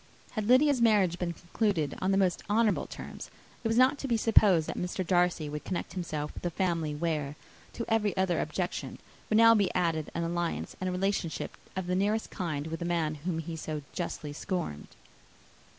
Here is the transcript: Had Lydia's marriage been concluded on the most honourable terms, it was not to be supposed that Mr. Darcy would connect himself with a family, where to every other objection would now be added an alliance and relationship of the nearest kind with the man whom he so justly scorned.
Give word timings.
Had 0.31 0.47
Lydia's 0.47 0.81
marriage 0.81 1.19
been 1.19 1.33
concluded 1.33 1.95
on 2.01 2.09
the 2.09 2.17
most 2.17 2.41
honourable 2.49 2.87
terms, 2.87 3.29
it 3.63 3.67
was 3.67 3.77
not 3.77 3.99
to 3.99 4.07
be 4.07 4.17
supposed 4.17 4.65
that 4.67 4.75
Mr. 4.75 5.05
Darcy 5.05 5.47
would 5.47 5.63
connect 5.63 5.93
himself 5.93 6.33
with 6.33 6.43
a 6.43 6.49
family, 6.49 6.95
where 6.95 7.35
to 7.73 7.85
every 7.87 8.17
other 8.17 8.41
objection 8.41 8.97
would 9.29 9.37
now 9.37 9.53
be 9.53 9.71
added 9.75 10.09
an 10.15 10.23
alliance 10.23 10.75
and 10.81 10.89
relationship 10.91 11.55
of 11.75 11.85
the 11.85 11.93
nearest 11.93 12.31
kind 12.31 12.65
with 12.65 12.79
the 12.79 12.83
man 12.85 13.13
whom 13.25 13.37
he 13.37 13.55
so 13.55 13.83
justly 13.93 14.33
scorned. 14.33 14.87